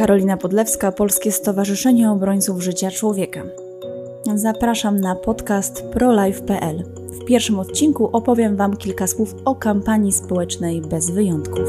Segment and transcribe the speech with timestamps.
[0.00, 3.42] Karolina Podlewska, Polskie Stowarzyszenie Obrońców Życia Człowieka.
[4.34, 6.84] Zapraszam na podcast prolife.pl.
[7.20, 11.68] W pierwszym odcinku opowiem Wam kilka słów o kampanii społecznej bez wyjątków.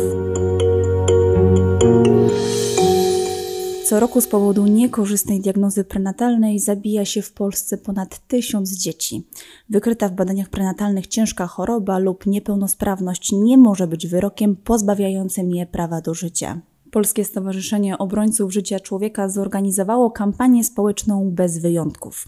[3.86, 9.27] Co roku z powodu niekorzystnej diagnozy prenatalnej zabija się w Polsce ponad tysiąc dzieci.
[9.70, 16.02] Wykryta w badaniach prenatalnych ciężka choroba lub niepełnosprawność nie może być wyrokiem pozbawiającym je prawa
[16.02, 16.61] do życia.
[16.92, 22.27] Polskie Stowarzyszenie Obrońców Życia Człowieka zorganizowało kampanię społeczną bez wyjątków.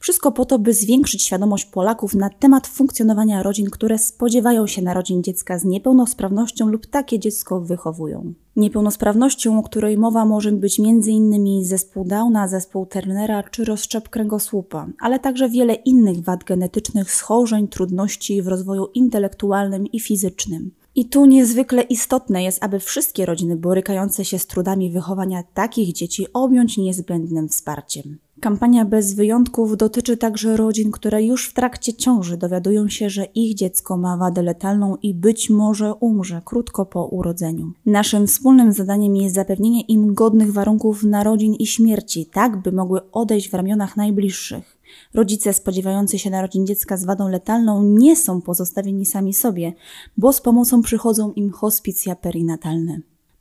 [0.00, 5.22] Wszystko po to, by zwiększyć świadomość Polaków na temat funkcjonowania rodzin, które spodziewają się narodzin
[5.22, 8.34] dziecka z niepełnosprawnością lub takie dziecko wychowują.
[8.56, 11.64] Niepełnosprawnością, o której mowa może być m.in.
[11.64, 18.42] zespół Downa, zespół Turnera czy rozszczep kręgosłupa, ale także wiele innych wad genetycznych, schorzeń, trudności
[18.42, 20.70] w rozwoju intelektualnym i fizycznym.
[21.00, 26.26] I tu niezwykle istotne jest, aby wszystkie rodziny borykające się z trudami wychowania takich dzieci
[26.32, 28.18] objąć niezbędnym wsparciem.
[28.40, 33.54] Kampania bez wyjątków dotyczy także rodzin, które już w trakcie ciąży dowiadują się, że ich
[33.54, 37.72] dziecko ma wadę letalną i być może umrze krótko po urodzeniu.
[37.86, 43.50] Naszym wspólnym zadaniem jest zapewnienie im godnych warunków narodzin i śmierci, tak by mogły odejść
[43.50, 44.79] w ramionach najbliższych.
[45.14, 49.72] Rodzice spodziewający się narodzin dziecka z wadą letalną nie są pozostawieni sami sobie,
[50.16, 53.00] bo z pomocą przychodzą im hospicja perinatalne.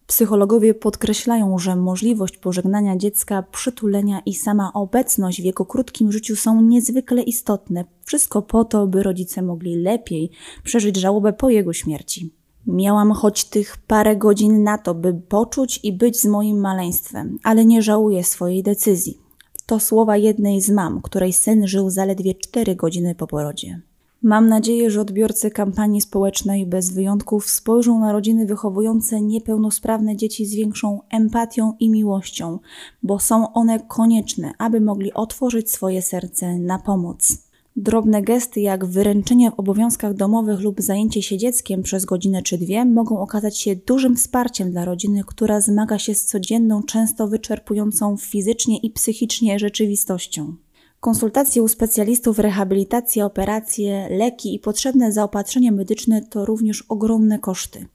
[0.09, 6.61] Psychologowie podkreślają, że możliwość pożegnania dziecka, przytulenia i sama obecność w jego krótkim życiu są
[6.61, 7.85] niezwykle istotne.
[8.05, 10.31] Wszystko po to, by rodzice mogli lepiej
[10.63, 12.33] przeżyć żałobę po jego śmierci.
[12.67, 17.65] Miałam choć tych parę godzin na to, by poczuć i być z moim maleństwem, ale
[17.65, 19.28] nie żałuję swojej decyzji.
[19.69, 23.81] To słowa jednej z mam, której syn żył zaledwie 4 godziny po porodzie.
[24.21, 30.55] Mam nadzieję, że odbiorcy kampanii społecznej bez wyjątków spojrzą na rodziny wychowujące niepełnosprawne dzieci z
[30.55, 32.59] większą empatią i miłością,
[33.03, 37.48] bo są one konieczne, aby mogli otworzyć swoje serce na pomoc.
[37.79, 42.85] Drobne gesty jak wyręczenie w obowiązkach domowych lub zajęcie się dzieckiem przez godzinę czy dwie
[42.85, 48.77] mogą okazać się dużym wsparciem dla rodziny, która zmaga się z codzienną, często wyczerpującą fizycznie
[48.77, 50.55] i psychicznie rzeczywistością.
[50.99, 57.85] Konsultacje u specjalistów, rehabilitacja, operacje, leki i potrzebne zaopatrzenie medyczne to również ogromne koszty.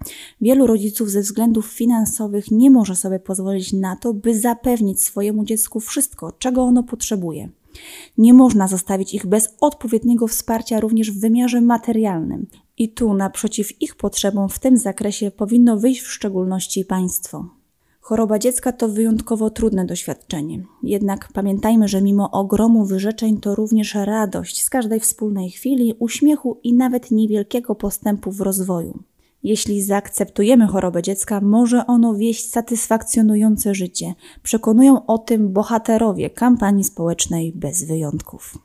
[0.41, 5.81] Wielu rodziców ze względów finansowych nie może sobie pozwolić na to, by zapewnić swojemu dziecku
[5.81, 7.49] wszystko, czego ono potrzebuje.
[8.19, 12.47] Nie można zostawić ich bez odpowiedniego wsparcia również w wymiarze materialnym.
[12.79, 17.49] I tu naprzeciw ich potrzebom w tym zakresie powinno wyjść w szczególności państwo.
[18.01, 20.65] Choroba dziecka to wyjątkowo trudne doświadczenie.
[20.83, 26.73] Jednak pamiętajmy, że mimo ogromu wyrzeczeń to również radość z każdej wspólnej chwili, uśmiechu i
[26.73, 28.99] nawet niewielkiego postępu w rozwoju.
[29.45, 34.15] Jeśli zaakceptujemy chorobę dziecka, może ono wieść satysfakcjonujące życie.
[34.43, 38.59] Przekonują o tym bohaterowie kampanii społecznej bez wyjątków.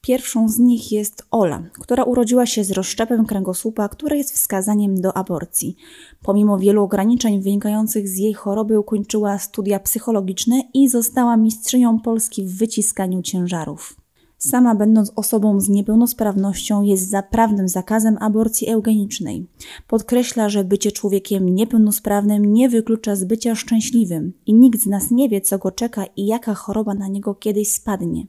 [0.00, 5.16] Pierwszą z nich jest Ola, która urodziła się z rozszczepem kręgosłupa, które jest wskazaniem do
[5.16, 5.76] aborcji.
[6.22, 12.58] Pomimo wielu ograniczeń wynikających z jej choroby ukończyła studia psychologiczne i została mistrzynią Polski w
[12.58, 14.05] wyciskaniu ciężarów.
[14.38, 19.46] Sama będąc osobą z niepełnosprawnością jest za prawnym zakazem aborcji eugenicznej.
[19.88, 25.28] Podkreśla, że bycie człowiekiem niepełnosprawnym nie wyklucza z bycia szczęśliwym i nikt z nas nie
[25.28, 28.26] wie, co go czeka i jaka choroba na niego kiedyś spadnie.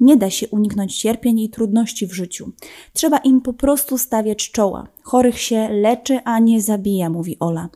[0.00, 2.52] Nie da się uniknąć cierpień i trudności w życiu.
[2.92, 4.88] Trzeba im po prostu stawiać czoła.
[5.02, 7.68] Chorych się leczy, a nie zabija, mówi Ola.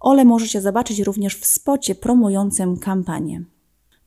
[0.00, 3.44] Ole możecie zobaczyć również w spocie promującym kampanię.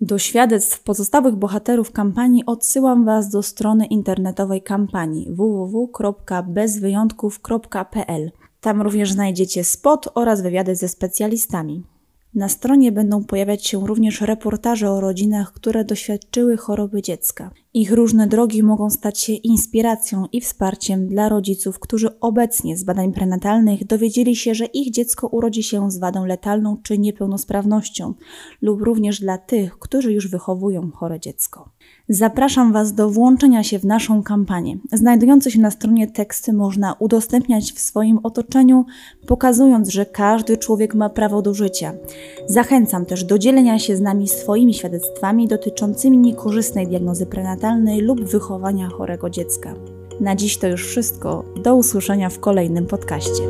[0.01, 8.31] Do świadectw pozostałych bohaterów kampanii odsyłam Was do strony internetowej kampanii www.bezwyjątków.pl.
[8.61, 11.83] Tam również znajdziecie spot oraz wywiady ze specjalistami.
[12.33, 17.51] Na stronie będą pojawiać się również reportaże o rodzinach, które doświadczyły choroby dziecka.
[17.73, 23.13] Ich różne drogi mogą stać się inspiracją i wsparciem dla rodziców, którzy obecnie z badań
[23.13, 28.13] prenatalnych dowiedzieli się, że ich dziecko urodzi się z wadą letalną czy niepełnosprawnością,
[28.61, 31.69] lub również dla tych, którzy już wychowują chore dziecko.
[32.09, 34.77] Zapraszam Was do włączenia się w naszą kampanię.
[34.93, 38.85] Znajdujące się na stronie teksty można udostępniać w swoim otoczeniu,
[39.27, 41.93] pokazując, że każdy człowiek ma prawo do życia.
[42.47, 47.60] Zachęcam też do dzielenia się z nami swoimi świadectwami dotyczącymi niekorzystnej diagnozy prenatalnej
[48.01, 49.73] lub wychowania chorego dziecka.
[50.19, 51.43] Na dziś to już wszystko.
[51.63, 53.43] Do usłyszenia w kolejnym podcaście.